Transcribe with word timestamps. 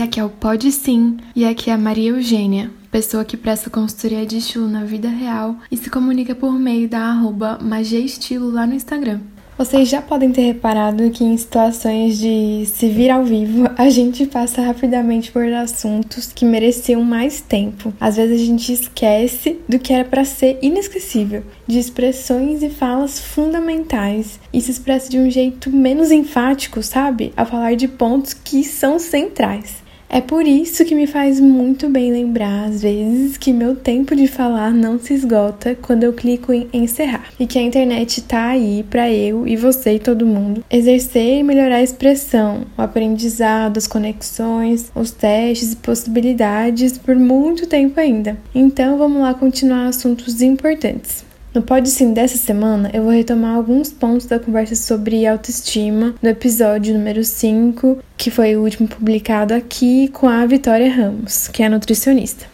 Esse 0.00 0.08
aqui 0.08 0.18
é 0.18 0.24
o 0.24 0.30
Pode 0.30 0.72
Sim 0.72 1.18
e 1.36 1.44
aqui 1.44 1.68
é 1.68 1.74
a 1.74 1.76
Maria 1.76 2.08
Eugênia, 2.08 2.70
pessoa 2.90 3.22
que 3.22 3.36
presta 3.36 3.68
consultoria 3.68 4.24
de 4.24 4.38
estilo 4.38 4.66
na 4.66 4.82
vida 4.82 5.10
real 5.10 5.56
e 5.70 5.76
se 5.76 5.90
comunica 5.90 6.34
por 6.34 6.58
meio 6.58 6.88
da 6.88 7.00
arroba 7.00 7.58
Magia 7.60 8.00
Estilo 8.00 8.50
lá 8.50 8.66
no 8.66 8.72
Instagram. 8.72 9.20
Vocês 9.58 9.90
já 9.90 10.00
podem 10.00 10.32
ter 10.32 10.40
reparado 10.40 11.10
que 11.10 11.22
em 11.22 11.36
situações 11.36 12.18
de 12.18 12.64
se 12.64 12.88
vir 12.88 13.10
ao 13.10 13.24
vivo, 13.24 13.68
a 13.76 13.90
gente 13.90 14.24
passa 14.24 14.62
rapidamente 14.62 15.30
por 15.30 15.44
assuntos 15.52 16.32
que 16.34 16.46
mereciam 16.46 17.04
mais 17.04 17.42
tempo. 17.42 17.92
Às 18.00 18.16
vezes 18.16 18.40
a 18.40 18.44
gente 18.46 18.72
esquece 18.72 19.58
do 19.68 19.78
que 19.78 19.92
era 19.92 20.06
para 20.06 20.24
ser 20.24 20.58
inesquecível, 20.62 21.42
de 21.66 21.78
expressões 21.78 22.62
e 22.62 22.70
falas 22.70 23.20
fundamentais 23.20 24.40
e 24.50 24.62
se 24.62 24.70
expressa 24.70 25.10
de 25.10 25.18
um 25.18 25.30
jeito 25.30 25.70
menos 25.70 26.10
enfático, 26.10 26.82
sabe? 26.82 27.30
Ao 27.36 27.44
falar 27.44 27.76
de 27.76 27.86
pontos 27.86 28.32
que 28.32 28.64
são 28.64 28.98
centrais. 28.98 29.79
É 30.12 30.20
por 30.20 30.44
isso 30.44 30.84
que 30.84 30.92
me 30.92 31.06
faz 31.06 31.38
muito 31.38 31.88
bem 31.88 32.10
lembrar, 32.10 32.64
às 32.64 32.82
vezes, 32.82 33.36
que 33.36 33.52
meu 33.52 33.76
tempo 33.76 34.16
de 34.16 34.26
falar 34.26 34.72
não 34.72 34.98
se 34.98 35.14
esgota 35.14 35.76
quando 35.80 36.02
eu 36.02 36.12
clico 36.12 36.52
em 36.52 36.68
encerrar. 36.72 37.28
E 37.38 37.46
que 37.46 37.56
a 37.56 37.62
internet 37.62 38.20
tá 38.22 38.48
aí 38.48 38.84
para 38.90 39.08
eu 39.08 39.46
e 39.46 39.54
você 39.54 39.94
e 39.94 39.98
todo 40.00 40.26
mundo 40.26 40.64
exercer 40.68 41.38
e 41.38 41.42
melhorar 41.44 41.76
a 41.76 41.82
expressão, 41.82 42.66
o 42.76 42.82
aprendizado, 42.82 43.78
as 43.78 43.86
conexões, 43.86 44.90
os 44.96 45.12
testes 45.12 45.74
e 45.74 45.76
possibilidades 45.76 46.98
por 46.98 47.14
muito 47.14 47.68
tempo 47.68 48.00
ainda. 48.00 48.36
Então 48.52 48.98
vamos 48.98 49.22
lá 49.22 49.32
continuar 49.32 49.86
assuntos 49.86 50.42
importantes. 50.42 51.29
No 51.52 51.62
Pode 51.62 51.90
Sim 51.90 52.12
dessa 52.12 52.36
semana, 52.36 52.92
eu 52.94 53.02
vou 53.02 53.10
retomar 53.10 53.56
alguns 53.56 53.92
pontos 53.92 54.24
da 54.24 54.38
conversa 54.38 54.76
sobre 54.76 55.26
autoestima 55.26 56.14
do 56.22 56.28
episódio 56.28 56.94
número 56.94 57.24
5, 57.24 57.98
que 58.16 58.30
foi 58.30 58.54
o 58.54 58.62
último 58.62 58.86
publicado 58.86 59.52
aqui 59.52 60.06
com 60.08 60.28
a 60.28 60.46
Vitória 60.46 60.88
Ramos, 60.88 61.48
que 61.48 61.64
é 61.64 61.68
nutricionista. 61.68 62.46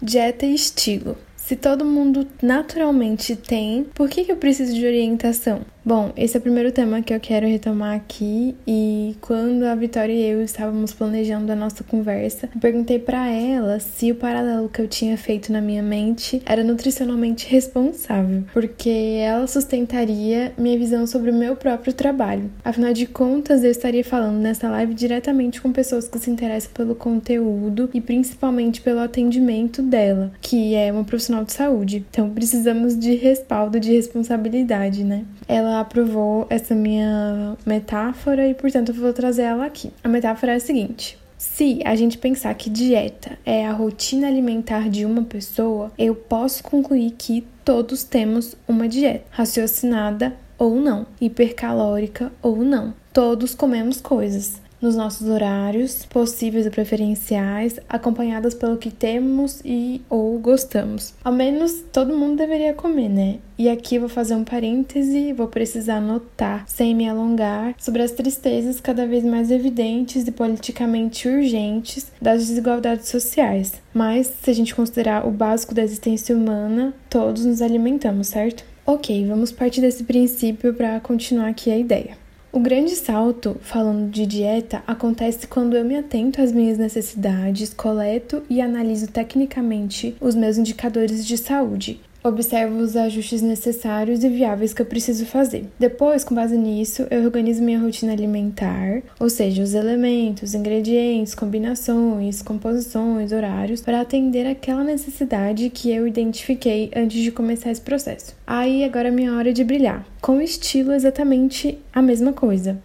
Dieta 0.00 0.44
e 0.44 0.54
estilo. 0.54 1.16
Se 1.38 1.56
todo 1.56 1.86
mundo 1.86 2.28
naturalmente 2.42 3.34
tem, 3.34 3.84
por 3.94 4.10
que 4.10 4.30
eu 4.30 4.36
preciso 4.36 4.74
de 4.74 4.84
orientação? 4.84 5.62
Bom, 5.86 6.12
esse 6.16 6.36
é 6.36 6.40
o 6.40 6.42
primeiro 6.42 6.72
tema 6.72 7.00
que 7.00 7.14
eu 7.14 7.20
quero 7.20 7.46
retomar 7.46 7.94
aqui 7.94 8.56
e 8.66 9.14
quando 9.20 9.62
a 9.62 9.74
Vitória 9.76 10.12
e 10.12 10.20
eu 10.20 10.42
estávamos 10.42 10.92
planejando 10.92 11.52
a 11.52 11.54
nossa 11.54 11.84
conversa, 11.84 12.48
eu 12.52 12.60
perguntei 12.60 12.98
para 12.98 13.30
ela 13.30 13.78
se 13.78 14.10
o 14.10 14.16
paralelo 14.16 14.68
que 14.68 14.82
eu 14.82 14.88
tinha 14.88 15.16
feito 15.16 15.52
na 15.52 15.60
minha 15.60 15.84
mente 15.84 16.42
era 16.44 16.64
nutricionalmente 16.64 17.48
responsável, 17.48 18.42
porque 18.52 19.20
ela 19.20 19.46
sustentaria 19.46 20.52
minha 20.58 20.76
visão 20.76 21.06
sobre 21.06 21.30
o 21.30 21.34
meu 21.34 21.54
próprio 21.54 21.92
trabalho. 21.92 22.50
Afinal 22.64 22.92
de 22.92 23.06
contas, 23.06 23.62
eu 23.62 23.70
estaria 23.70 24.02
falando 24.02 24.38
nessa 24.38 24.68
live 24.68 24.92
diretamente 24.92 25.60
com 25.60 25.70
pessoas 25.70 26.08
que 26.08 26.18
se 26.18 26.28
interessam 26.28 26.72
pelo 26.74 26.96
conteúdo 26.96 27.88
e 27.94 28.00
principalmente 28.00 28.80
pelo 28.80 28.98
atendimento 28.98 29.82
dela, 29.82 30.32
que 30.40 30.74
é 30.74 30.90
uma 30.90 31.04
profissional 31.04 31.44
de 31.44 31.52
saúde. 31.52 32.04
Então 32.10 32.28
precisamos 32.30 32.98
de 32.98 33.14
respaldo 33.14 33.78
de 33.78 33.94
responsabilidade, 33.94 35.04
né? 35.04 35.24
Ela 35.46 35.75
aprovou 35.80 36.46
essa 36.50 36.74
minha 36.74 37.56
metáfora 37.64 38.46
e, 38.48 38.54
portanto, 38.54 38.90
eu 38.90 38.94
vou 38.94 39.12
trazer 39.12 39.42
ela 39.42 39.66
aqui. 39.66 39.92
A 40.02 40.08
metáfora 40.08 40.52
é 40.52 40.56
a 40.56 40.60
seguinte: 40.60 41.18
se 41.38 41.80
a 41.84 41.94
gente 41.94 42.18
pensar 42.18 42.54
que 42.54 42.70
dieta 42.70 43.38
é 43.44 43.66
a 43.66 43.72
rotina 43.72 44.26
alimentar 44.26 44.88
de 44.88 45.04
uma 45.04 45.22
pessoa, 45.22 45.92
eu 45.98 46.14
posso 46.14 46.62
concluir 46.62 47.14
que 47.16 47.46
todos 47.64 48.04
temos 48.04 48.54
uma 48.66 48.88
dieta, 48.88 49.24
raciocinada 49.30 50.36
ou 50.58 50.76
não, 50.76 51.06
hipercalórica 51.20 52.32
ou 52.42 52.56
não. 52.56 52.94
Todos 53.12 53.54
comemos 53.54 54.00
coisas 54.00 54.60
nos 54.80 54.96
nossos 54.96 55.28
horários 55.28 56.04
possíveis 56.06 56.66
e 56.66 56.70
preferenciais, 56.70 57.78
acompanhadas 57.88 58.54
pelo 58.54 58.76
que 58.76 58.90
temos 58.90 59.60
e 59.64 60.02
ou 60.08 60.38
gostamos. 60.38 61.14
Ao 61.24 61.32
menos 61.32 61.84
todo 61.92 62.16
mundo 62.16 62.36
deveria 62.36 62.74
comer, 62.74 63.08
né? 63.08 63.38
E 63.58 63.70
aqui 63.70 63.98
vou 63.98 64.08
fazer 64.08 64.34
um 64.34 64.44
parêntese, 64.44 65.32
vou 65.32 65.48
precisar 65.48 66.00
notar, 66.00 66.64
sem 66.68 66.94
me 66.94 67.08
alongar, 67.08 67.74
sobre 67.78 68.02
as 68.02 68.10
tristezas 68.10 68.80
cada 68.80 69.06
vez 69.06 69.24
mais 69.24 69.50
evidentes 69.50 70.26
e 70.26 70.30
politicamente 70.30 71.26
urgentes 71.26 72.12
das 72.20 72.46
desigualdades 72.46 73.08
sociais. 73.08 73.74
Mas, 73.94 74.30
se 74.42 74.50
a 74.50 74.54
gente 74.54 74.74
considerar 74.74 75.26
o 75.26 75.30
básico 75.30 75.74
da 75.74 75.82
existência 75.82 76.36
humana, 76.36 76.92
todos 77.08 77.46
nos 77.46 77.62
alimentamos, 77.62 78.26
certo? 78.26 78.62
Ok, 78.84 79.26
vamos 79.26 79.50
partir 79.50 79.80
desse 79.80 80.04
princípio 80.04 80.74
para 80.74 81.00
continuar 81.00 81.48
aqui 81.48 81.70
a 81.70 81.78
ideia. 81.78 82.25
O 82.52 82.60
grande 82.60 82.96
salto, 82.96 83.56
falando 83.60 84.10
de 84.10 84.24
dieta, 84.24 84.82
acontece 84.86 85.46
quando 85.46 85.76
eu 85.76 85.84
me 85.84 85.96
atento 85.96 86.40
às 86.40 86.52
minhas 86.52 86.78
necessidades, 86.78 87.74
coleto 87.74 88.42
e 88.48 88.60
analiso 88.60 89.08
tecnicamente 89.08 90.16
os 90.20 90.34
meus 90.34 90.56
indicadores 90.56 91.26
de 91.26 91.36
saúde 91.36 92.00
observo 92.26 92.78
os 92.78 92.96
ajustes 92.96 93.42
necessários 93.42 94.22
e 94.24 94.28
viáveis 94.28 94.72
que 94.72 94.82
eu 94.82 94.86
preciso 94.86 95.26
fazer. 95.26 95.66
Depois, 95.78 96.24
com 96.24 96.34
base 96.34 96.56
nisso, 96.56 97.06
eu 97.10 97.24
organizo 97.24 97.62
minha 97.62 97.80
rotina 97.80 98.12
alimentar, 98.12 99.02
ou 99.18 99.28
seja, 99.28 99.62
os 99.62 99.74
elementos, 99.74 100.54
ingredientes, 100.54 101.34
combinações, 101.34 102.42
composições, 102.42 103.32
horários, 103.32 103.80
para 103.80 104.00
atender 104.00 104.46
aquela 104.46 104.84
necessidade 104.84 105.70
que 105.70 105.90
eu 105.90 106.06
identifiquei 106.06 106.90
antes 106.94 107.22
de 107.22 107.30
começar 107.30 107.70
esse 107.70 107.80
processo. 107.80 108.34
Aí 108.46 108.84
agora 108.84 109.08
é 109.08 109.10
minha 109.10 109.34
hora 109.36 109.52
de 109.52 109.64
brilhar. 109.64 110.06
Com 110.20 110.40
estilo 110.40 110.92
exatamente 110.92 111.78
a 111.92 112.02
mesma 112.02 112.32
coisa. 112.32 112.78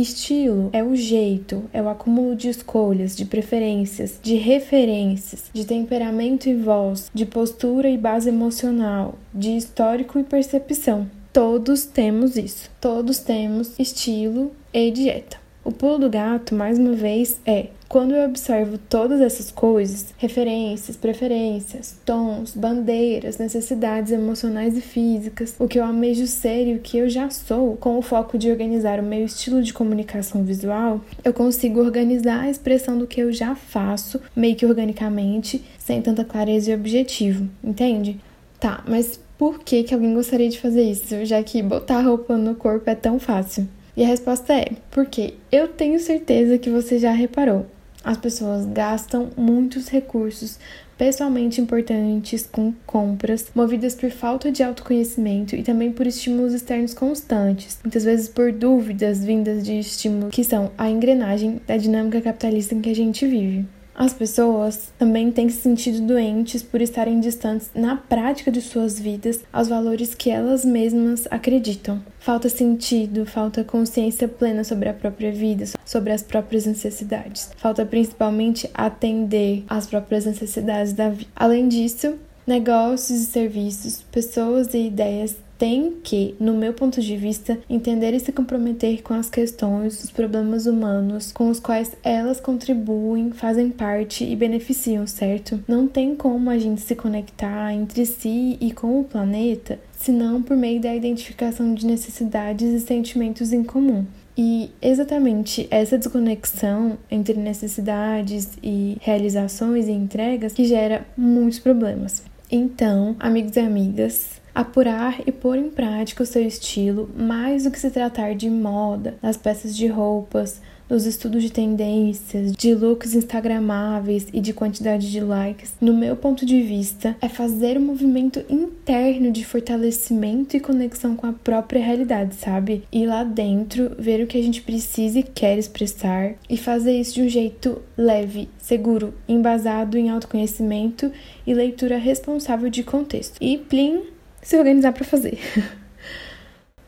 Estilo 0.00 0.70
é 0.72 0.80
o 0.80 0.94
jeito, 0.94 1.64
é 1.72 1.82
o 1.82 1.88
acúmulo 1.88 2.36
de 2.36 2.48
escolhas, 2.48 3.16
de 3.16 3.24
preferências, 3.24 4.20
de 4.22 4.36
referências, 4.36 5.50
de 5.52 5.64
temperamento 5.64 6.48
e 6.48 6.54
voz, 6.54 7.10
de 7.12 7.26
postura 7.26 7.90
e 7.90 7.98
base 7.98 8.28
emocional, 8.28 9.18
de 9.34 9.56
histórico 9.56 10.16
e 10.16 10.22
percepção. 10.22 11.10
Todos 11.32 11.84
temos 11.84 12.36
isso. 12.36 12.70
Todos 12.80 13.18
temos 13.18 13.76
estilo 13.76 14.52
e 14.72 14.88
dieta. 14.92 15.36
O 15.64 15.72
pulo 15.72 15.98
do 15.98 16.08
gato, 16.08 16.54
mais 16.54 16.78
uma 16.78 16.92
vez, 16.92 17.40
é 17.44 17.66
quando 17.88 18.14
eu 18.14 18.26
observo 18.26 18.76
todas 18.76 19.18
essas 19.20 19.50
coisas, 19.50 20.14
referências, 20.18 20.94
preferências, 20.94 21.96
tons, 22.04 22.54
bandeiras, 22.54 23.38
necessidades 23.38 24.12
emocionais 24.12 24.76
e 24.76 24.82
físicas, 24.82 25.56
o 25.58 25.66
que 25.66 25.78
eu 25.78 25.84
almejo 25.84 26.26
ser 26.26 26.66
e 26.66 26.74
o 26.74 26.80
que 26.80 26.98
eu 26.98 27.08
já 27.08 27.30
sou, 27.30 27.76
com 27.78 27.96
o 27.96 28.02
foco 28.02 28.36
de 28.36 28.50
organizar 28.50 29.00
o 29.00 29.02
meu 29.02 29.24
estilo 29.24 29.62
de 29.62 29.72
comunicação 29.72 30.44
visual, 30.44 31.00
eu 31.24 31.32
consigo 31.32 31.80
organizar 31.80 32.42
a 32.42 32.50
expressão 32.50 32.98
do 32.98 33.06
que 33.06 33.22
eu 33.22 33.32
já 33.32 33.54
faço, 33.54 34.20
meio 34.36 34.54
que 34.54 34.66
organicamente, 34.66 35.64
sem 35.78 36.02
tanta 36.02 36.24
clareza 36.24 36.70
e 36.70 36.74
objetivo, 36.74 37.48
entende? 37.64 38.20
Tá, 38.60 38.84
mas 38.86 39.18
por 39.38 39.60
que, 39.60 39.82
que 39.82 39.94
alguém 39.94 40.12
gostaria 40.12 40.50
de 40.50 40.60
fazer 40.60 40.82
isso, 40.82 41.24
já 41.24 41.42
que 41.42 41.62
botar 41.62 42.02
roupa 42.02 42.36
no 42.36 42.54
corpo 42.54 42.90
é 42.90 42.94
tão 42.94 43.18
fácil? 43.18 43.66
E 43.96 44.04
a 44.04 44.06
resposta 44.06 44.52
é: 44.52 44.72
porque 44.90 45.34
eu 45.50 45.68
tenho 45.68 45.98
certeza 45.98 46.58
que 46.58 46.70
você 46.70 46.98
já 46.98 47.10
reparou 47.12 47.66
as 48.08 48.16
pessoas 48.16 48.64
gastam 48.64 49.28
muitos 49.36 49.88
recursos 49.88 50.58
pessoalmente 50.96 51.60
importantes 51.60 52.48
com 52.50 52.72
compras, 52.86 53.50
movidas 53.54 53.94
por 53.94 54.10
falta 54.10 54.50
de 54.50 54.62
autoconhecimento 54.62 55.54
e 55.54 55.62
também 55.62 55.92
por 55.92 56.06
estímulos 56.06 56.54
externos 56.54 56.94
constantes, 56.94 57.78
muitas 57.84 58.04
vezes 58.04 58.26
por 58.26 58.50
dúvidas 58.50 59.22
vindas 59.22 59.62
de 59.62 59.78
estímulos 59.78 60.30
que 60.34 60.42
são 60.42 60.72
a 60.78 60.88
engrenagem 60.88 61.60
da 61.66 61.76
dinâmica 61.76 62.22
capitalista 62.22 62.74
em 62.74 62.80
que 62.80 62.90
a 62.90 62.96
gente 62.96 63.26
vive. 63.26 63.66
As 63.98 64.12
pessoas 64.12 64.92
também 64.96 65.32
têm 65.32 65.48
se 65.48 65.60
sentido 65.60 66.06
doentes 66.06 66.62
por 66.62 66.80
estarem 66.80 67.18
distantes 67.18 67.68
na 67.74 67.96
prática 67.96 68.48
de 68.48 68.62
suas 68.62 68.96
vidas 68.96 69.40
aos 69.52 69.66
valores 69.66 70.14
que 70.14 70.30
elas 70.30 70.64
mesmas 70.64 71.26
acreditam. 71.32 72.00
Falta 72.20 72.48
sentido, 72.48 73.26
falta 73.26 73.64
consciência 73.64 74.28
plena 74.28 74.62
sobre 74.62 74.88
a 74.88 74.94
própria 74.94 75.32
vida, 75.32 75.64
sobre 75.84 76.12
as 76.12 76.22
próprias 76.22 76.64
necessidades. 76.64 77.50
Falta 77.56 77.84
principalmente 77.84 78.70
atender 78.72 79.64
às 79.68 79.88
próprias 79.88 80.26
necessidades 80.26 80.92
da 80.92 81.08
vida. 81.08 81.28
Além 81.34 81.66
disso, 81.66 82.14
negócios 82.46 83.20
e 83.20 83.26
serviços, 83.26 84.04
pessoas 84.12 84.74
e 84.74 84.86
ideias 84.86 85.34
tem 85.58 85.96
que, 86.02 86.34
no 86.38 86.54
meu 86.54 86.72
ponto 86.72 87.00
de 87.00 87.16
vista, 87.16 87.58
entender 87.68 88.14
e 88.14 88.20
se 88.20 88.32
comprometer 88.32 89.02
com 89.02 89.12
as 89.12 89.28
questões, 89.28 90.02
os 90.04 90.10
problemas 90.10 90.66
humanos 90.66 91.32
com 91.32 91.50
os 91.50 91.58
quais 91.58 91.96
elas 92.02 92.40
contribuem, 92.40 93.32
fazem 93.32 93.70
parte 93.70 94.24
e 94.24 94.36
beneficiam, 94.36 95.06
certo? 95.06 95.62
Não 95.66 95.88
tem 95.88 96.14
como 96.14 96.48
a 96.48 96.58
gente 96.58 96.80
se 96.80 96.94
conectar 96.94 97.72
entre 97.72 98.06
si 98.06 98.56
e 98.60 98.72
com 98.72 99.00
o 99.00 99.04
planeta 99.04 99.78
senão 99.98 100.40
por 100.40 100.56
meio 100.56 100.80
da 100.80 100.94
identificação 100.94 101.74
de 101.74 101.84
necessidades 101.84 102.72
e 102.72 102.80
sentimentos 102.80 103.52
em 103.52 103.64
comum. 103.64 104.06
E 104.36 104.70
exatamente 104.80 105.66
essa 105.68 105.98
desconexão 105.98 106.96
entre 107.10 107.34
necessidades 107.34 108.56
e 108.62 108.96
realizações 109.00 109.88
e 109.88 109.90
entregas 109.90 110.52
que 110.52 110.64
gera 110.64 111.04
muitos 111.16 111.58
problemas. 111.58 112.22
Então, 112.50 113.16
amigos 113.18 113.56
e 113.56 113.60
amigas, 113.60 114.37
apurar 114.58 115.20
e 115.24 115.30
pôr 115.30 115.56
em 115.56 115.70
prática 115.70 116.24
o 116.24 116.26
seu 116.26 116.44
estilo, 116.44 117.08
mais 117.16 117.62
do 117.62 117.70
que 117.70 117.78
se 117.78 117.92
tratar 117.92 118.34
de 118.34 118.50
moda, 118.50 119.14
das 119.22 119.36
peças 119.36 119.76
de 119.76 119.86
roupas, 119.86 120.60
dos 120.88 121.06
estudos 121.06 121.44
de 121.44 121.52
tendências, 121.52 122.50
de 122.52 122.74
looks 122.74 123.14
instagramáveis 123.14 124.26
e 124.32 124.40
de 124.40 124.52
quantidade 124.52 125.12
de 125.12 125.20
likes, 125.20 125.74
no 125.80 125.94
meu 125.94 126.16
ponto 126.16 126.44
de 126.44 126.60
vista, 126.60 127.14
é 127.20 127.28
fazer 127.28 127.78
um 127.78 127.82
movimento 127.82 128.44
interno 128.48 129.30
de 129.30 129.44
fortalecimento 129.44 130.56
e 130.56 130.60
conexão 130.60 131.14
com 131.14 131.26
a 131.28 131.32
própria 131.32 131.84
realidade, 131.84 132.34
sabe? 132.34 132.82
Ir 132.90 133.06
lá 133.06 133.22
dentro, 133.22 133.92
ver 133.96 134.24
o 134.24 134.26
que 134.26 134.38
a 134.38 134.42
gente 134.42 134.62
precisa 134.62 135.20
e 135.20 135.22
quer 135.22 135.56
expressar 135.56 136.34
e 136.50 136.56
fazer 136.56 136.98
isso 136.98 137.14
de 137.14 137.22
um 137.22 137.28
jeito 137.28 137.80
leve, 137.96 138.48
seguro, 138.58 139.14
embasado 139.28 139.96
em 139.96 140.10
autoconhecimento 140.10 141.12
e 141.46 141.54
leitura 141.54 141.96
responsável 141.96 142.68
de 142.68 142.82
contexto. 142.82 143.36
E 143.40 143.58
plim, 143.58 144.17
se 144.42 144.56
organizar 144.56 144.92
para 144.92 145.04
fazer. 145.04 145.38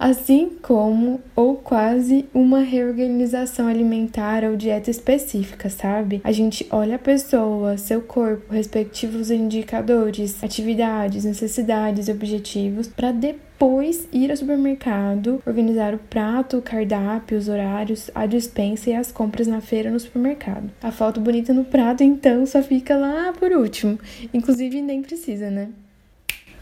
assim 0.01 0.53
como 0.63 1.21
ou 1.37 1.57
quase 1.57 2.25
uma 2.33 2.61
reorganização 2.61 3.69
alimentar 3.69 4.45
ou 4.45 4.57
dieta 4.57 4.91
específica, 4.91 5.69
sabe? 5.69 6.23
A 6.25 6.33
gente 6.33 6.67
olha 6.71 6.97
a 6.97 6.99
pessoa, 6.99 7.77
seu 7.77 8.01
corpo, 8.01 8.55
respectivos 8.55 9.31
indicadores, 9.31 10.43
atividades, 10.43 11.27
necessidades 11.27 12.09
objetivos 12.09 12.89
para 12.89 13.13
depois 13.13 14.09
ir 14.11 14.31
ao 14.31 14.37
supermercado, 14.39 15.43
organizar 15.45 15.93
o 15.93 15.99
prato, 15.99 16.57
o 16.57 16.63
cardápio, 16.63 17.37
os 17.37 17.47
horários, 17.47 18.11
a 18.15 18.25
dispensa 18.25 18.89
e 18.89 18.95
as 18.95 19.13
compras 19.13 19.47
na 19.47 19.61
feira 19.61 19.91
no 19.91 20.01
supermercado. 20.01 20.71
A 20.83 20.91
foto 20.91 21.21
bonita 21.21 21.53
no 21.53 21.67
prato, 21.67 22.03
então, 22.03 22.47
só 22.47 22.63
fica 22.63 22.97
lá 22.97 23.35
por 23.39 23.53
último. 23.53 23.99
Inclusive, 24.33 24.81
nem 24.81 25.03
precisa, 25.03 25.51
né? 25.51 25.69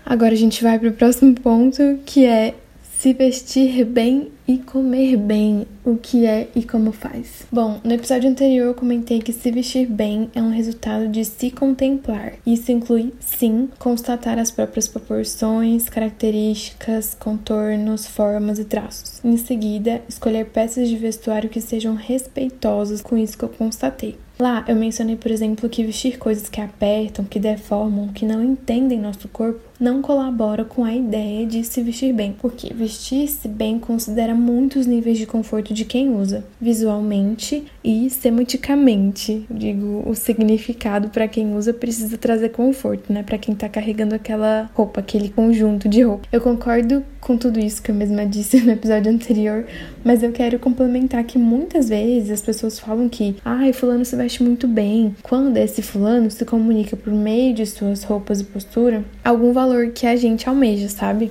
Agora 0.08 0.32
a 0.32 0.38
gente 0.38 0.62
vai 0.62 0.78
para 0.78 0.88
o 0.88 0.92
próximo 0.94 1.34
ponto, 1.34 1.82
que 2.06 2.24
é 2.24 2.54
se 2.98 3.12
vestir 3.12 3.84
bem 3.84 4.32
e 4.46 4.56
comer 4.56 5.18
bem, 5.18 5.66
o 5.84 5.96
que 5.96 6.24
é 6.24 6.48
e 6.56 6.62
como 6.62 6.92
faz. 6.92 7.46
Bom, 7.52 7.78
no 7.84 7.92
episódio 7.92 8.30
anterior 8.30 8.68
eu 8.68 8.74
comentei 8.74 9.20
que 9.20 9.34
se 9.34 9.50
vestir 9.50 9.86
bem 9.86 10.30
é 10.34 10.40
um 10.40 10.48
resultado 10.48 11.08
de 11.08 11.22
se 11.26 11.50
contemplar. 11.50 12.32
Isso 12.46 12.72
inclui, 12.72 13.12
sim, 13.20 13.68
constatar 13.78 14.38
as 14.38 14.50
próprias 14.50 14.88
proporções, 14.88 15.90
características, 15.90 17.14
contornos, 17.14 18.06
formas 18.06 18.58
e 18.58 18.64
traços. 18.64 19.22
Em 19.22 19.36
seguida, 19.36 20.00
escolher 20.08 20.46
peças 20.46 20.88
de 20.88 20.96
vestuário 20.96 21.50
que 21.50 21.60
sejam 21.60 21.94
respeitosas 21.94 23.02
com 23.02 23.18
isso 23.18 23.36
que 23.36 23.44
eu 23.44 23.50
constatei. 23.50 24.16
Lá 24.40 24.64
eu 24.68 24.76
mencionei, 24.76 25.16
por 25.16 25.32
exemplo, 25.32 25.68
que 25.68 25.84
vestir 25.84 26.16
coisas 26.16 26.48
que 26.48 26.60
apertam, 26.60 27.24
que 27.24 27.40
deformam, 27.40 28.08
que 28.08 28.24
não 28.24 28.42
entendem 28.42 29.00
nosso 29.00 29.26
corpo, 29.28 29.60
não 29.78 30.02
colabora 30.02 30.64
com 30.64 30.84
a 30.84 30.94
ideia 30.94 31.46
de 31.46 31.62
se 31.64 31.82
vestir 31.82 32.12
bem, 32.12 32.34
porque 32.40 32.72
vestir-se 32.72 33.46
bem 33.48 33.78
considera 33.78 34.34
muitos 34.34 34.86
níveis 34.86 35.18
de 35.18 35.26
conforto 35.26 35.72
de 35.72 35.84
quem 35.84 36.14
usa, 36.14 36.44
visualmente 36.60 37.64
e 37.84 38.10
semanticamente. 38.10 39.46
Digo, 39.50 40.02
o 40.06 40.14
significado 40.14 41.08
para 41.08 41.28
quem 41.28 41.54
usa 41.54 41.72
precisa 41.72 42.18
trazer 42.18 42.50
conforto, 42.50 43.12
né? 43.12 43.22
Para 43.22 43.38
quem 43.38 43.54
tá 43.54 43.68
carregando 43.68 44.14
aquela 44.14 44.70
roupa, 44.74 45.00
aquele 45.00 45.28
conjunto 45.28 45.88
de 45.88 46.02
roupa. 46.02 46.26
Eu 46.32 46.40
concordo 46.40 47.04
com 47.20 47.36
tudo 47.36 47.58
isso 47.58 47.82
que 47.82 47.90
eu 47.90 47.94
mesma 47.94 48.24
disse 48.24 48.60
no 48.60 48.72
episódio 48.72 49.12
anterior, 49.12 49.64
mas 50.04 50.22
eu 50.22 50.32
quero 50.32 50.58
complementar 50.58 51.24
que 51.24 51.38
muitas 51.38 51.88
vezes 51.88 52.30
as 52.30 52.42
pessoas 52.42 52.78
falam 52.78 53.08
que, 53.08 53.36
ai, 53.44 53.72
fulano 53.72 54.04
se 54.04 54.16
veste 54.16 54.42
muito 54.42 54.66
bem. 54.66 55.14
Quando 55.22 55.56
esse 55.56 55.82
fulano 55.82 56.30
se 56.30 56.44
comunica 56.44 56.96
por 56.96 57.12
meio 57.12 57.54
de 57.54 57.66
suas 57.66 58.02
roupas 58.02 58.40
e 58.40 58.44
postura, 58.44 59.04
algum 59.24 59.52
valor 59.68 59.90
que 59.92 60.06
a 60.06 60.16
gente 60.16 60.48
almeja, 60.48 60.88
sabe? 60.88 61.30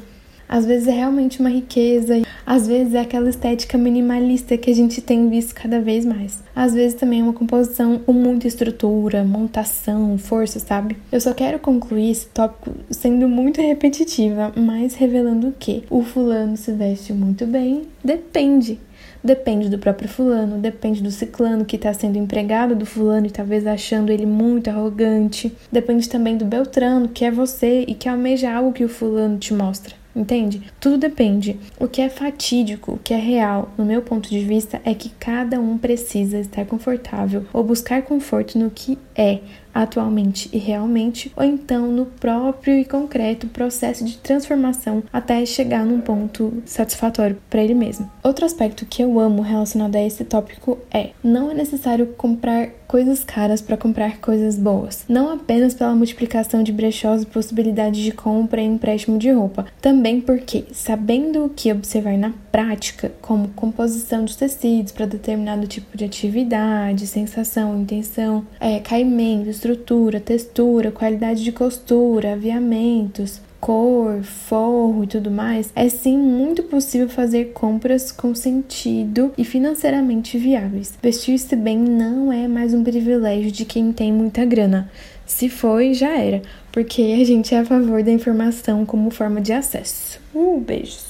Às 0.49 0.65
vezes 0.65 0.87
é 0.87 0.91
realmente 0.91 1.39
uma 1.39 1.49
riqueza, 1.49 2.21
às 2.45 2.65
vezes 2.65 2.93
é 2.93 3.01
aquela 3.01 3.29
estética 3.29 3.77
minimalista 3.77 4.57
que 4.57 4.71
a 4.71 4.75
gente 4.75 5.01
tem 5.01 5.29
visto 5.29 5.53
cada 5.53 5.81
vez 5.81 6.05
mais. 6.05 6.41
Às 6.55 6.73
vezes 6.73 6.93
também 6.93 7.19
é 7.19 7.23
uma 7.23 7.33
composição 7.33 7.99
com 7.99 8.13
muita 8.13 8.47
estrutura, 8.47 9.25
montação, 9.25 10.17
força, 10.17 10.59
sabe? 10.59 10.95
Eu 11.11 11.19
só 11.19 11.33
quero 11.33 11.59
concluir 11.59 12.11
esse 12.11 12.27
tópico 12.27 12.71
sendo 12.89 13.27
muito 13.27 13.61
repetitiva, 13.61 14.53
mas 14.55 14.95
revelando 14.95 15.53
que 15.59 15.83
o 15.89 16.01
fulano 16.01 16.55
se 16.55 16.71
veste 16.71 17.11
muito 17.11 17.45
bem, 17.45 17.83
depende. 18.01 18.79
Depende 19.21 19.67
do 19.67 19.77
próprio 19.77 20.07
fulano, 20.07 20.57
depende 20.57 21.03
do 21.03 21.11
ciclano 21.11 21.65
que 21.65 21.75
está 21.75 21.93
sendo 21.93 22.17
empregado 22.17 22.75
do 22.75 22.85
fulano 22.85 23.27
e 23.27 23.31
talvez 23.31 23.67
achando 23.67 24.11
ele 24.11 24.25
muito 24.25 24.69
arrogante. 24.69 25.51
Depende 25.69 26.07
também 26.07 26.37
do 26.37 26.45
beltrano, 26.45 27.09
que 27.09 27.25
é 27.25 27.31
você 27.31 27.83
e 27.87 27.93
que 27.93 28.07
almeja 28.07 28.53
algo 28.53 28.71
que 28.71 28.85
o 28.85 28.89
fulano 28.89 29.37
te 29.37 29.53
mostra 29.53 29.95
entende? 30.19 30.63
Tudo 30.79 30.97
depende. 30.97 31.59
O 31.79 31.87
que 31.87 32.01
é 32.01 32.09
fatídico, 32.09 32.93
o 32.93 32.99
que 32.99 33.13
é 33.13 33.17
real, 33.17 33.71
no 33.77 33.85
meu 33.85 34.01
ponto 34.01 34.29
de 34.29 34.39
vista, 34.39 34.81
é 34.83 34.93
que 34.93 35.09
cada 35.09 35.59
um 35.59 35.77
precisa 35.77 36.39
estar 36.39 36.65
confortável 36.65 37.45
ou 37.53 37.63
buscar 37.63 38.01
conforto 38.01 38.57
no 38.57 38.69
que 38.69 38.97
é 39.15 39.39
atualmente 39.81 40.49
e 40.51 40.57
realmente, 40.57 41.31
ou 41.35 41.43
então 41.43 41.91
no 41.91 42.05
próprio 42.05 42.79
e 42.79 42.85
concreto 42.85 43.47
processo 43.47 44.03
de 44.03 44.17
transformação 44.17 45.03
até 45.13 45.45
chegar 45.45 45.85
num 45.85 46.01
ponto 46.01 46.61
satisfatório 46.65 47.37
para 47.49 47.63
ele 47.63 47.73
mesmo. 47.73 48.09
Outro 48.23 48.45
aspecto 48.45 48.85
que 48.85 49.03
eu 49.03 49.19
amo 49.19 49.41
relacionado 49.41 49.95
a 49.95 50.01
esse 50.01 50.23
tópico 50.23 50.77
é: 50.91 51.11
não 51.23 51.51
é 51.51 51.53
necessário 51.53 52.07
comprar 52.17 52.69
coisas 52.87 53.23
caras 53.23 53.61
para 53.61 53.77
comprar 53.77 54.17
coisas 54.17 54.57
boas, 54.57 55.03
não 55.09 55.29
apenas 55.31 55.73
pela 55.73 55.93
multiplicação 55.93 56.63
de 56.63 56.71
brechós 56.71 57.23
e 57.23 57.25
possibilidades 57.25 58.01
de 58.01 58.11
compra 58.11 58.61
e 58.61 58.65
empréstimo 58.65 59.17
de 59.19 59.29
roupa, 59.29 59.65
também 59.81 60.21
porque, 60.21 60.65
sabendo 60.71 61.45
o 61.45 61.49
que 61.49 61.71
observar 61.71 62.17
na 62.17 62.33
prática, 62.51 63.11
como 63.21 63.49
composição 63.49 64.23
dos 64.23 64.35
tecidos 64.35 64.91
para 64.91 65.05
determinado 65.05 65.67
tipo 65.67 65.97
de 65.97 66.05
atividade, 66.05 67.05
sensação, 67.05 67.79
intenção, 67.79 68.45
é, 68.59 68.79
caimento, 68.79 69.49
estrutura, 69.67 70.19
textura, 70.19 70.91
qualidade 70.91 71.43
de 71.43 71.51
costura, 71.51 72.33
aviamentos, 72.33 73.41
cor, 73.59 74.23
forro 74.23 75.03
e 75.03 75.07
tudo 75.07 75.29
mais, 75.29 75.71
é 75.75 75.89
sim 75.89 76.17
muito 76.17 76.63
possível 76.63 77.09
fazer 77.09 77.51
compras 77.53 78.11
com 78.11 78.33
sentido 78.33 79.33
e 79.37 79.43
financeiramente 79.43 80.37
viáveis. 80.37 80.97
Vestir-se 81.01 81.55
bem 81.55 81.77
não 81.77 82.31
é 82.31 82.47
mais 82.47 82.73
um 82.73 82.83
privilégio 82.83 83.51
de 83.51 83.65
quem 83.65 83.91
tem 83.91 84.13
muita 84.13 84.45
grana. 84.45 84.89
Se 85.25 85.49
foi, 85.49 85.93
já 85.93 86.15
era, 86.17 86.41
porque 86.71 87.01
a 87.19 87.25
gente 87.25 87.53
é 87.53 87.59
a 87.59 87.65
favor 87.65 88.01
da 88.01 88.11
informação 88.11 88.85
como 88.85 89.09
forma 89.09 89.41
de 89.41 89.51
acesso. 89.51 90.19
Uh, 90.33 90.59
beijos! 90.61 91.06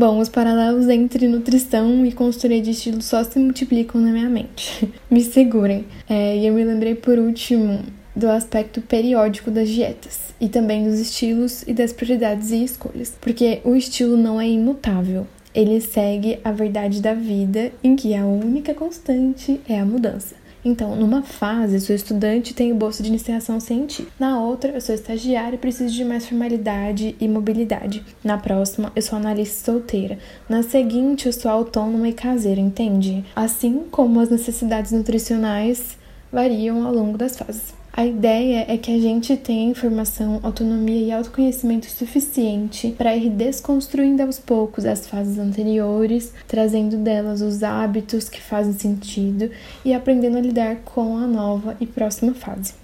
Bom, 0.00 0.18
os 0.18 0.30
paralelos 0.30 0.88
entre 0.88 1.28
nutrição 1.28 2.06
e 2.06 2.12
consultoria 2.12 2.62
de 2.62 2.70
estilo 2.70 3.02
só 3.02 3.22
se 3.22 3.38
multiplicam 3.38 4.00
na 4.00 4.10
minha 4.10 4.30
mente. 4.30 4.88
me 5.10 5.20
segurem. 5.22 5.84
É, 6.08 6.38
e 6.38 6.46
eu 6.46 6.54
me 6.54 6.64
lembrei 6.64 6.94
por 6.94 7.18
último 7.18 7.80
do 8.16 8.26
aspecto 8.30 8.80
periódico 8.80 9.50
das 9.50 9.68
dietas 9.68 10.32
e 10.40 10.48
também 10.48 10.84
dos 10.84 10.98
estilos 10.98 11.64
e 11.66 11.74
das 11.74 11.92
prioridades 11.92 12.50
e 12.50 12.64
escolhas, 12.64 13.14
porque 13.20 13.60
o 13.62 13.76
estilo 13.76 14.16
não 14.16 14.40
é 14.40 14.48
imutável. 14.48 15.26
Ele 15.54 15.78
segue 15.82 16.38
a 16.42 16.50
verdade 16.50 17.02
da 17.02 17.12
vida 17.12 17.70
em 17.84 17.94
que 17.94 18.14
a 18.14 18.24
única 18.24 18.72
constante 18.72 19.60
é 19.68 19.78
a 19.78 19.84
mudança. 19.84 20.39
Então, 20.64 20.94
numa 20.94 21.22
fase, 21.22 21.80
sou 21.80 21.96
estudante 21.96 22.50
e 22.50 22.54
tenho 22.54 22.74
bolsa 22.74 23.02
de 23.02 23.08
iniciação 23.08 23.58
científica. 23.58 24.12
Na 24.18 24.40
outra, 24.40 24.72
eu 24.72 24.80
sou 24.80 24.94
estagiária 24.94 25.56
e 25.56 25.58
preciso 25.58 25.94
de 25.94 26.04
mais 26.04 26.26
formalidade 26.26 27.16
e 27.18 27.26
mobilidade. 27.26 28.04
Na 28.22 28.36
próxima, 28.36 28.92
eu 28.94 29.02
sou 29.02 29.18
analista 29.18 29.72
solteira. 29.72 30.18
Na 30.48 30.62
seguinte, 30.62 31.26
eu 31.26 31.32
sou 31.32 31.50
autônoma 31.50 32.08
e 32.08 32.12
caseira, 32.12 32.60
entende? 32.60 33.24
Assim 33.34 33.84
como 33.90 34.20
as 34.20 34.28
necessidades 34.28 34.92
nutricionais 34.92 35.98
variam 36.30 36.86
ao 36.86 36.92
longo 36.92 37.16
das 37.16 37.36
fases. 37.36 37.79
A 37.92 38.06
ideia 38.06 38.64
é 38.68 38.78
que 38.78 38.94
a 38.94 38.98
gente 38.98 39.36
tenha 39.36 39.68
informação, 39.68 40.38
autonomia 40.42 41.06
e 41.06 41.12
autoconhecimento 41.12 41.86
suficiente 41.90 42.94
para 42.96 43.16
ir 43.16 43.30
desconstruindo 43.30 44.22
aos 44.22 44.38
poucos 44.38 44.86
as 44.86 45.08
fases 45.08 45.38
anteriores, 45.38 46.32
trazendo 46.46 46.96
delas 46.96 47.40
os 47.40 47.62
hábitos 47.62 48.28
que 48.28 48.40
fazem 48.40 48.72
sentido 48.72 49.50
e 49.84 49.92
aprendendo 49.92 50.38
a 50.38 50.40
lidar 50.40 50.76
com 50.84 51.16
a 51.16 51.26
nova 51.26 51.76
e 51.80 51.86
próxima 51.86 52.32
fase. 52.32 52.74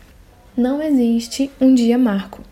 Não 0.57 0.83
existe 0.83 1.51
um 1.61 1.73
dia 1.73 1.97
marco. 1.97 2.43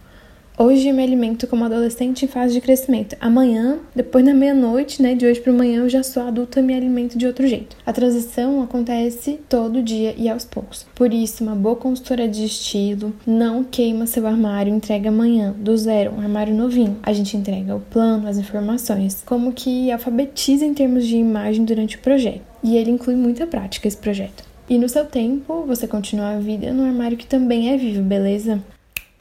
Hoje 0.56 0.86
eu 0.86 0.94
me 0.94 1.02
alimento 1.02 1.48
como 1.48 1.64
adolescente 1.64 2.24
em 2.24 2.28
fase 2.28 2.54
de 2.54 2.60
crescimento. 2.60 3.16
Amanhã, 3.20 3.78
depois 3.92 4.24
da 4.24 4.32
meia-noite, 4.32 5.02
né, 5.02 5.16
de 5.16 5.26
hoje 5.26 5.40
para 5.40 5.52
amanhã, 5.52 5.80
eu 5.80 5.88
já 5.88 6.04
sou 6.04 6.22
adulta 6.22 6.60
e 6.60 6.62
me 6.62 6.72
alimento 6.72 7.18
de 7.18 7.26
outro 7.26 7.44
jeito. 7.44 7.76
A 7.84 7.92
transição 7.92 8.62
acontece 8.62 9.40
todo 9.48 9.82
dia 9.82 10.14
e 10.16 10.28
aos 10.28 10.44
poucos. 10.44 10.86
Por 10.94 11.12
isso, 11.12 11.42
uma 11.42 11.56
boa 11.56 11.74
consultora 11.74 12.28
de 12.28 12.44
estilo 12.44 13.12
não 13.26 13.64
queima 13.64 14.06
seu 14.06 14.28
armário 14.28 14.72
e 14.72 14.76
entrega 14.76 15.08
amanhã, 15.08 15.52
do 15.58 15.76
zero, 15.76 16.12
um 16.12 16.20
armário 16.20 16.54
novinho. 16.54 16.98
A 17.02 17.12
gente 17.12 17.36
entrega 17.36 17.74
o 17.74 17.80
plano, 17.80 18.28
as 18.28 18.38
informações, 18.38 19.24
como 19.26 19.52
que 19.52 19.90
alfabetiza 19.90 20.64
em 20.64 20.72
termos 20.72 21.04
de 21.04 21.16
imagem 21.16 21.64
durante 21.64 21.96
o 21.96 22.00
projeto. 22.00 22.42
E 22.62 22.76
ele 22.76 22.92
inclui 22.92 23.16
muita 23.16 23.44
prática 23.44 23.88
esse 23.88 23.96
projeto. 23.96 24.44
E 24.70 24.78
no 24.78 24.88
seu 24.88 25.04
tempo, 25.04 25.64
você 25.66 25.88
continua 25.88 26.36
a 26.36 26.38
vida 26.38 26.72
no 26.72 26.84
armário 26.84 27.16
que 27.16 27.26
também 27.26 27.72
é 27.72 27.76
vivo, 27.76 28.02
beleza? 28.02 28.62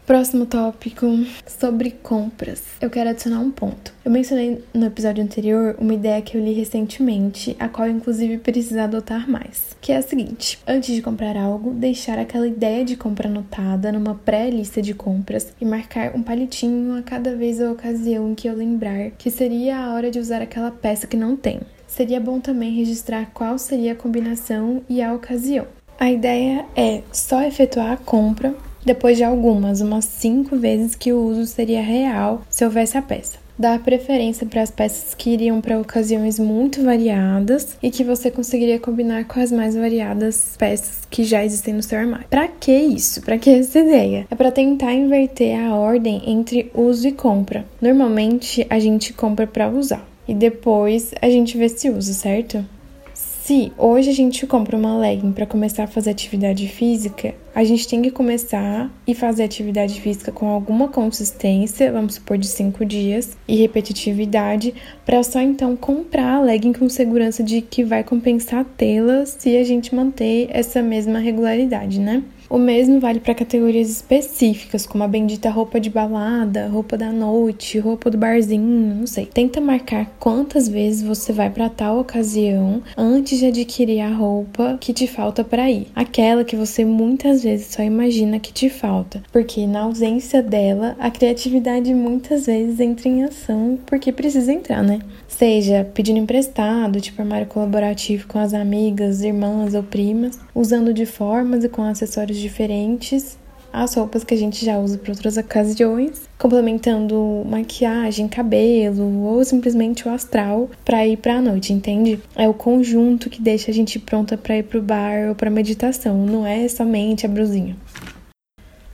Próximo 0.05 0.45
tópico 0.45 1.07
sobre 1.47 1.91
compras. 1.91 2.61
Eu 2.81 2.89
quero 2.89 3.09
adicionar 3.09 3.39
um 3.39 3.49
ponto. 3.49 3.93
Eu 4.03 4.11
mencionei 4.11 4.61
no 4.73 4.85
episódio 4.85 5.23
anterior 5.23 5.77
uma 5.79 5.93
ideia 5.93 6.21
que 6.21 6.35
eu 6.35 6.43
li 6.43 6.51
recentemente, 6.51 7.55
a 7.57 7.69
qual 7.69 7.87
inclusive 7.87 8.37
precisa 8.37 8.83
adotar 8.83 9.29
mais, 9.29 9.77
que 9.79 9.93
é 9.93 9.97
a 9.97 10.01
seguinte: 10.01 10.59
antes 10.67 10.93
de 10.93 11.01
comprar 11.01 11.37
algo, 11.37 11.71
deixar 11.71 12.19
aquela 12.19 12.45
ideia 12.45 12.83
de 12.83 12.97
compra 12.97 13.29
anotada 13.29 13.93
numa 13.93 14.13
pré-lista 14.13 14.81
de 14.81 14.93
compras 14.93 15.53
e 15.61 15.63
marcar 15.63 16.13
um 16.13 16.21
palitinho 16.21 16.97
a 16.97 17.01
cada 17.01 17.33
vez 17.37 17.61
ou 17.61 17.71
ocasião 17.71 18.29
em 18.29 18.35
que 18.35 18.49
eu 18.49 18.55
lembrar 18.57 19.11
que 19.11 19.31
seria 19.31 19.77
a 19.77 19.93
hora 19.93 20.11
de 20.11 20.19
usar 20.19 20.41
aquela 20.41 20.69
peça 20.69 21.07
que 21.07 21.15
não 21.15 21.37
tem. 21.37 21.61
Seria 21.87 22.19
bom 22.19 22.41
também 22.41 22.75
registrar 22.75 23.31
qual 23.33 23.57
seria 23.57 23.93
a 23.93 23.95
combinação 23.95 24.83
e 24.89 25.01
a 25.01 25.13
ocasião. 25.13 25.65
A 25.97 26.11
ideia 26.11 26.65
é 26.75 27.03
só 27.13 27.41
efetuar 27.43 27.93
a 27.93 27.97
compra 27.97 28.53
depois 28.85 29.17
de 29.17 29.23
algumas, 29.23 29.81
umas 29.81 30.05
cinco 30.05 30.55
vezes 30.57 30.95
que 30.95 31.13
o 31.13 31.21
uso 31.21 31.45
seria 31.45 31.81
real 31.81 32.41
se 32.49 32.63
houvesse 32.63 32.97
a 32.97 33.01
peça. 33.01 33.43
Dar 33.57 33.77
preferência 33.79 34.47
para 34.47 34.63
as 34.63 34.71
peças 34.71 35.13
que 35.13 35.29
iriam 35.29 35.61
para 35.61 35.79
ocasiões 35.79 36.39
muito 36.39 36.83
variadas 36.83 37.77
e 37.83 37.91
que 37.91 38.03
você 38.03 38.31
conseguiria 38.31 38.79
combinar 38.79 39.25
com 39.25 39.39
as 39.39 39.51
mais 39.51 39.75
variadas 39.75 40.55
peças 40.57 41.01
que 41.09 41.23
já 41.23 41.45
existem 41.45 41.75
no 41.75 41.83
seu 41.83 41.99
armário. 41.99 42.25
Para 42.29 42.47
que 42.47 42.75
isso? 42.75 43.21
Para 43.21 43.37
que 43.37 43.51
essa 43.51 43.79
ideia? 43.79 44.25
É 44.29 44.35
para 44.35 44.51
tentar 44.51 44.93
inverter 44.93 45.59
a 45.59 45.75
ordem 45.75 46.23
entre 46.25 46.71
uso 46.73 47.07
e 47.07 47.11
compra. 47.11 47.63
Normalmente 47.79 48.65
a 48.71 48.79
gente 48.79 49.13
compra 49.13 49.45
para 49.45 49.69
usar 49.69 50.03
e 50.27 50.33
depois 50.33 51.13
a 51.21 51.29
gente 51.29 51.55
vê 51.55 51.69
se 51.69 51.89
usa, 51.91 52.13
certo? 52.13 52.65
Se 53.45 53.73
hoje 53.77 54.09
a 54.09 54.13
gente 54.13 54.47
compra 54.47 54.77
uma 54.77 54.97
legging 54.97 55.33
para 55.33 55.45
começar 55.45 55.83
a 55.83 55.87
fazer 55.87 56.11
atividade 56.11 56.65
física, 56.69 57.35
a 57.53 57.61
gente 57.65 57.85
tem 57.85 58.01
que 58.01 58.09
começar 58.09 58.89
e 59.05 59.13
fazer 59.13 59.43
atividade 59.43 59.99
física 59.99 60.31
com 60.31 60.47
alguma 60.47 60.87
consistência, 60.87 61.91
vamos 61.91 62.15
supor 62.15 62.37
de 62.37 62.47
5 62.47 62.85
dias, 62.85 63.35
e 63.45 63.57
repetitividade, 63.57 64.73
para 65.05 65.21
só 65.23 65.41
então 65.41 65.75
comprar 65.75 66.35
a 66.35 66.41
legging 66.41 66.71
com 66.71 66.87
segurança 66.87 67.43
de 67.43 67.59
que 67.59 67.83
vai 67.83 68.01
compensar 68.01 68.63
tê-la 68.77 69.25
se 69.25 69.57
a 69.57 69.63
gente 69.65 69.93
manter 69.93 70.47
essa 70.49 70.81
mesma 70.81 71.19
regularidade, 71.19 71.99
né? 71.99 72.23
O 72.49 72.57
mesmo 72.57 72.99
vale 72.99 73.19
para 73.19 73.33
categorias 73.33 73.89
específicas, 73.89 74.85
como 74.85 75.03
a 75.03 75.07
bendita 75.07 75.49
roupa 75.49 75.79
de 75.79 75.89
balada, 75.89 76.67
roupa 76.67 76.97
da 76.97 77.11
noite, 77.11 77.79
roupa 77.79 78.09
do 78.09 78.17
barzinho, 78.17 78.95
não 78.95 79.07
sei. 79.07 79.25
Tenta 79.25 79.59
marcar 79.59 80.15
quantas 80.19 80.67
vezes 80.67 81.01
você 81.01 81.33
vai 81.33 81.49
para 81.49 81.69
tal 81.69 81.99
ocasião 81.99 82.81
antes 82.97 83.39
de 83.39 83.47
adquirir 83.47 84.01
a 84.01 84.13
roupa 84.13 84.77
que 84.79 84.93
te 84.93 85.07
falta 85.07 85.43
para 85.43 85.69
ir. 85.69 85.87
Aquela 85.95 86.43
que 86.43 86.55
você 86.55 86.85
muitas 86.85 87.43
vezes 87.43 87.67
só 87.67 87.81
imagina 87.81 88.39
que 88.39 88.53
te 88.53 88.69
falta, 88.69 89.23
porque 89.31 89.65
na 89.65 89.81
ausência 89.83 90.41
dela, 90.41 90.95
a 90.99 91.09
criatividade 91.09 91.93
muitas 91.93 92.45
vezes 92.45 92.79
entra 92.79 93.07
em 93.07 93.23
ação 93.23 93.79
porque 93.85 94.11
precisa 94.11 94.51
entrar, 94.53 94.83
né? 94.83 94.99
Seja 95.27 95.83
pedindo 95.93 96.19
emprestado, 96.19 97.01
tipo 97.01 97.21
armário 97.21 97.47
colaborativo 97.47 98.27
com 98.27 98.37
as 98.37 98.53
amigas, 98.53 99.21
irmãs 99.21 99.73
ou 99.73 99.81
primas, 99.81 100.37
usando 100.53 100.93
de 100.93 101.05
formas 101.05 101.63
e 101.63 101.69
com 101.69 101.81
acessórios 101.83 102.32
diferentes 102.37 103.37
as 103.73 103.95
roupas 103.95 104.23
que 104.23 104.35
a 104.35 104.37
gente 104.37 104.63
já 104.63 104.77
usa 104.77 104.99
para 104.99 105.11
outras 105.11 105.35
ocasiões, 105.35 106.29
complementando 106.37 107.43
maquiagem, 107.43 108.27
cabelo 108.27 109.23
ou 109.23 109.43
simplesmente 109.43 110.07
o 110.07 110.11
astral 110.11 110.69
para 110.85 111.07
ir 111.07 111.17
para 111.17 111.37
a 111.37 111.41
noite, 111.41 111.73
entende? 111.73 112.19
É 112.35 112.47
o 112.47 112.53
conjunto 112.53 113.31
que 113.31 113.41
deixa 113.41 113.71
a 113.71 113.73
gente 113.73 113.97
pronta 113.97 114.37
para 114.37 114.57
ir 114.57 114.63
pro 114.63 114.79
bar 114.79 115.29
ou 115.29 115.35
para 115.35 115.49
meditação, 115.49 116.23
não 116.23 116.45
é 116.45 116.67
somente 116.67 117.25
a 117.25 117.29
brusinha. 117.29 117.75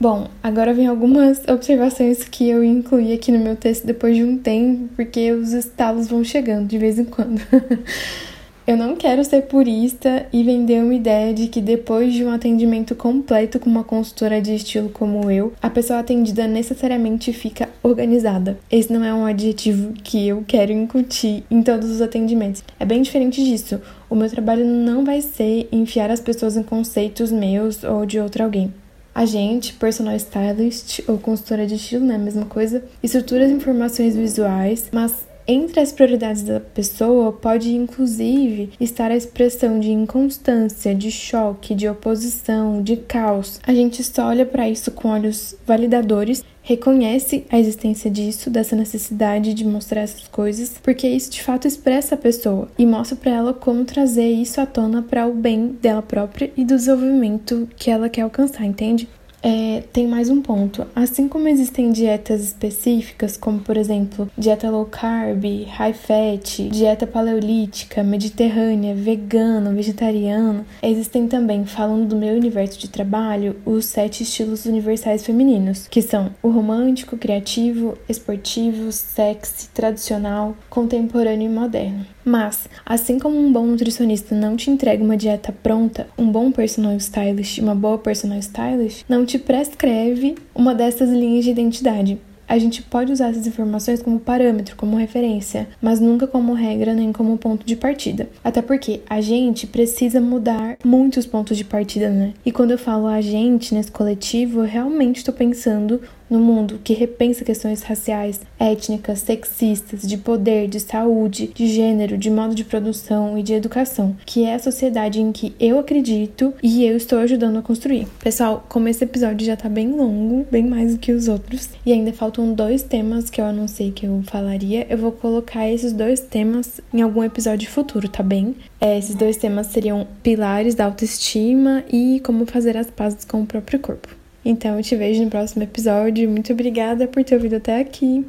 Bom, 0.00 0.28
agora 0.42 0.72
vem 0.72 0.86
algumas 0.86 1.46
observações 1.46 2.24
que 2.24 2.48
eu 2.48 2.64
incluí 2.64 3.12
aqui 3.12 3.30
no 3.30 3.38
meu 3.38 3.54
texto 3.54 3.84
depois 3.84 4.16
de 4.16 4.24
um 4.24 4.38
tempo, 4.38 4.88
porque 4.96 5.30
os 5.32 5.52
estalos 5.52 6.08
vão 6.08 6.24
chegando 6.24 6.66
de 6.66 6.78
vez 6.78 6.98
em 6.98 7.04
quando. 7.04 7.38
Eu 8.66 8.76
não 8.76 8.94
quero 8.94 9.24
ser 9.24 9.42
purista 9.42 10.26
e 10.32 10.44
vender 10.44 10.82
uma 10.82 10.94
ideia 10.94 11.32
de 11.32 11.48
que 11.48 11.60
depois 11.60 12.12
de 12.12 12.24
um 12.24 12.30
atendimento 12.30 12.94
completo 12.94 13.58
com 13.58 13.68
uma 13.68 13.82
consultora 13.82 14.40
de 14.40 14.54
estilo 14.54 14.90
como 14.90 15.30
eu, 15.30 15.52
a 15.62 15.70
pessoa 15.70 15.98
atendida 15.98 16.46
necessariamente 16.46 17.32
fica 17.32 17.68
organizada. 17.82 18.58
Esse 18.70 18.92
não 18.92 19.02
é 19.02 19.12
um 19.12 19.24
adjetivo 19.24 19.94
que 20.04 20.28
eu 20.28 20.44
quero 20.46 20.72
incutir 20.72 21.42
em 21.50 21.62
todos 21.62 21.90
os 21.90 22.02
atendimentos. 22.02 22.62
É 22.78 22.84
bem 22.84 23.02
diferente 23.02 23.42
disso. 23.42 23.80
O 24.08 24.14
meu 24.14 24.28
trabalho 24.28 24.64
não 24.64 25.04
vai 25.04 25.20
ser 25.20 25.66
enfiar 25.72 26.10
as 26.10 26.20
pessoas 26.20 26.56
em 26.56 26.62
conceitos 26.62 27.32
meus 27.32 27.82
ou 27.82 28.04
de 28.04 28.20
outro 28.20 28.44
alguém. 28.44 28.72
A 29.14 29.24
gente, 29.24 29.72
personal 29.72 30.14
stylist 30.14 31.00
ou 31.08 31.18
consultora 31.18 31.66
de 31.66 31.74
estilo, 31.74 32.04
né? 32.04 32.16
Mesma 32.16 32.44
coisa, 32.44 32.84
estrutura 33.02 33.46
as 33.46 33.50
informações 33.50 34.14
visuais, 34.14 34.88
mas 34.92 35.29
entre 35.50 35.80
as 35.80 35.92
prioridades 35.92 36.42
da 36.42 36.60
pessoa 36.60 37.32
pode 37.32 37.74
inclusive 37.74 38.70
estar 38.80 39.10
a 39.10 39.16
expressão 39.16 39.80
de 39.80 39.90
inconstância, 39.90 40.94
de 40.94 41.10
choque, 41.10 41.74
de 41.74 41.88
oposição, 41.88 42.82
de 42.82 42.96
caos. 42.96 43.60
A 43.66 43.74
gente 43.74 44.02
só 44.04 44.26
olha 44.26 44.46
para 44.46 44.68
isso 44.68 44.90
com 44.90 45.08
olhos 45.08 45.56
validadores, 45.66 46.44
reconhece 46.62 47.44
a 47.50 47.58
existência 47.58 48.10
disso, 48.10 48.50
dessa 48.50 48.76
necessidade 48.76 49.54
de 49.54 49.64
mostrar 49.64 50.02
essas 50.02 50.28
coisas, 50.28 50.74
porque 50.82 51.08
isso 51.08 51.30
de 51.30 51.42
fato 51.42 51.66
expressa 51.66 52.14
a 52.14 52.18
pessoa 52.18 52.68
e 52.78 52.86
mostra 52.86 53.16
para 53.16 53.32
ela 53.32 53.52
como 53.52 53.84
trazer 53.84 54.28
isso 54.28 54.60
à 54.60 54.66
tona 54.66 55.02
para 55.02 55.26
o 55.26 55.34
bem 55.34 55.68
dela 55.80 56.02
própria 56.02 56.52
e 56.56 56.64
do 56.64 56.76
desenvolvimento 56.76 57.68
que 57.76 57.90
ela 57.90 58.08
quer 58.08 58.22
alcançar, 58.22 58.64
entende? 58.64 59.08
É, 59.42 59.82
tem 59.92 60.06
mais 60.06 60.28
um 60.28 60.42
ponto. 60.42 60.86
Assim 60.94 61.26
como 61.28 61.48
existem 61.48 61.90
dietas 61.92 62.42
específicas, 62.42 63.36
como 63.36 63.60
por 63.60 63.76
exemplo, 63.76 64.30
dieta 64.36 64.70
low 64.70 64.84
carb, 64.84 65.44
high 65.66 65.94
fat, 65.94 66.68
dieta 66.70 67.06
paleolítica, 67.06 68.02
mediterrânea, 68.02 68.94
vegano, 68.94 69.74
vegetariano, 69.74 70.64
existem 70.82 71.26
também, 71.26 71.64
falando 71.64 72.08
do 72.08 72.16
meu 72.16 72.34
universo 72.34 72.78
de 72.78 72.88
trabalho, 72.88 73.56
os 73.64 73.86
sete 73.86 74.22
estilos 74.22 74.66
universais 74.66 75.24
femininos, 75.24 75.86
que 75.88 76.02
são 76.02 76.30
o 76.42 76.50
romântico, 76.50 77.16
criativo, 77.16 77.96
esportivo, 78.08 78.92
sexy, 78.92 79.68
tradicional, 79.68 80.54
contemporâneo 80.68 81.46
e 81.46 81.52
moderno. 81.52 82.06
Mas, 82.24 82.68
assim 82.84 83.18
como 83.18 83.38
um 83.38 83.50
bom 83.50 83.64
nutricionista 83.64 84.34
não 84.34 84.54
te 84.54 84.70
entrega 84.70 85.02
uma 85.02 85.16
dieta 85.16 85.52
pronta, 85.62 86.06
um 86.18 86.30
bom 86.30 86.52
personal 86.52 86.94
stylist, 86.96 87.58
uma 87.58 87.74
boa 87.74 87.96
personal 87.96 88.38
stylist, 88.38 89.04
não 89.08 89.24
te 89.30 89.38
prescreve 89.38 90.34
uma 90.52 90.74
dessas 90.74 91.08
linhas 91.08 91.44
de 91.44 91.52
identidade. 91.52 92.18
A 92.48 92.58
gente 92.58 92.82
pode 92.82 93.12
usar 93.12 93.28
essas 93.30 93.46
informações 93.46 94.02
como 94.02 94.18
parâmetro, 94.18 94.74
como 94.74 94.96
referência, 94.96 95.68
mas 95.80 96.00
nunca 96.00 96.26
como 96.26 96.52
regra 96.52 96.92
nem 96.92 97.12
como 97.12 97.38
ponto 97.38 97.64
de 97.64 97.76
partida. 97.76 98.28
Até 98.42 98.60
porque 98.60 99.02
a 99.08 99.20
gente 99.20 99.68
precisa 99.68 100.20
mudar 100.20 100.76
muitos 100.84 101.26
pontos 101.26 101.56
de 101.56 101.64
partida, 101.64 102.10
né? 102.10 102.34
E 102.44 102.50
quando 102.50 102.72
eu 102.72 102.78
falo 102.78 103.06
a 103.06 103.20
gente 103.20 103.72
nesse 103.72 103.92
coletivo, 103.92 104.60
eu 104.60 104.64
realmente 104.64 105.18
estou 105.18 105.32
pensando 105.32 106.00
no 106.30 106.38
mundo 106.38 106.80
que 106.82 106.94
repensa 106.94 107.44
questões 107.44 107.82
raciais, 107.82 108.40
étnicas, 108.58 109.18
sexistas, 109.18 110.02
de 110.02 110.16
poder, 110.16 110.68
de 110.68 110.78
saúde, 110.78 111.50
de 111.52 111.66
gênero, 111.66 112.16
de 112.16 112.30
modo 112.30 112.54
de 112.54 112.64
produção 112.64 113.36
e 113.36 113.42
de 113.42 113.52
educação, 113.52 114.16
que 114.24 114.44
é 114.44 114.54
a 114.54 114.58
sociedade 114.58 115.20
em 115.20 115.32
que 115.32 115.54
eu 115.58 115.78
acredito 115.78 116.54
e 116.62 116.84
eu 116.84 116.96
estou 116.96 117.18
ajudando 117.18 117.58
a 117.58 117.62
construir. 117.62 118.06
Pessoal, 118.22 118.64
como 118.68 118.88
esse 118.88 119.02
episódio 119.02 119.46
já 119.46 119.56
tá 119.56 119.68
bem 119.68 119.90
longo, 119.90 120.46
bem 120.50 120.64
mais 120.64 120.94
do 120.94 121.00
que 121.00 121.12
os 121.12 121.26
outros, 121.26 121.70
e 121.84 121.92
ainda 121.92 122.12
faltam 122.12 122.54
dois 122.54 122.82
temas 122.82 123.28
que 123.28 123.40
eu 123.40 123.44
anunciei 123.44 123.90
que 123.90 124.06
eu 124.06 124.22
falaria, 124.24 124.86
eu 124.88 124.98
vou 124.98 125.12
colocar 125.12 125.68
esses 125.68 125.92
dois 125.92 126.20
temas 126.20 126.80
em 126.94 127.02
algum 127.02 127.24
episódio 127.24 127.68
futuro, 127.68 128.08
tá 128.08 128.22
bem? 128.22 128.54
É, 128.80 128.96
esses 128.96 129.14
dois 129.14 129.36
temas 129.36 129.66
seriam 129.68 130.06
pilares 130.22 130.74
da 130.74 130.84
autoestima 130.84 131.82
e 131.92 132.20
como 132.24 132.46
fazer 132.46 132.76
as 132.76 132.90
pazes 132.90 133.24
com 133.24 133.42
o 133.42 133.46
próprio 133.46 133.80
corpo. 133.80 134.19
Então 134.44 134.76
eu 134.76 134.82
te 134.82 134.96
vejo 134.96 135.22
no 135.22 135.30
próximo 135.30 135.62
episódio. 135.62 136.28
Muito 136.28 136.52
obrigada 136.52 137.06
por 137.06 137.22
ter 137.24 137.34
ouvido 137.34 137.56
até 137.56 137.80
aqui. 137.80 138.26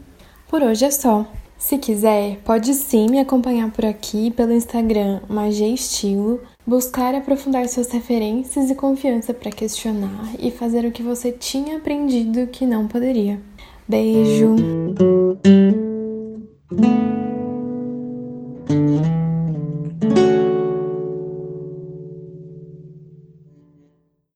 Por 0.47 0.61
hoje 0.61 0.85
é 0.85 0.91
só. 0.91 1.25
Se 1.57 1.77
quiser, 1.77 2.37
pode 2.43 2.73
sim 2.73 3.07
me 3.07 3.19
acompanhar 3.19 3.69
por 3.71 3.85
aqui 3.85 4.31
pelo 4.31 4.51
Instagram 4.51 5.21
Magia 5.29 5.67
Estilo, 5.67 6.41
buscar 6.65 7.13
aprofundar 7.13 7.67
suas 7.69 7.91
referências 7.91 8.71
e 8.71 8.75
confiança 8.75 9.31
para 9.31 9.51
questionar 9.51 10.31
e 10.39 10.49
fazer 10.49 10.85
o 10.85 10.91
que 10.91 11.03
você 11.03 11.31
tinha 11.31 11.77
aprendido 11.77 12.47
que 12.47 12.65
não 12.65 12.87
poderia. 12.87 13.39
Beijo! 13.87 14.55